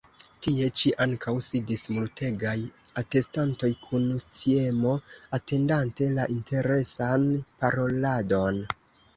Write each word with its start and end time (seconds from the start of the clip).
Tie 0.45 0.67
ĉi 0.83 0.91
ankaŭ 1.03 1.33
sidis 1.47 1.83
multegaj 1.97 2.55
atestantoj, 3.01 3.71
kun 3.83 4.09
sciemo 4.25 4.95
atendante 5.39 6.11
la 6.17 6.27
interesan 6.41 7.29
paroladon. 7.63 8.63